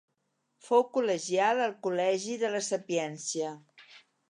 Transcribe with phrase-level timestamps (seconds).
[0.67, 3.55] Fou col·legial al col·legi de la Sapiència.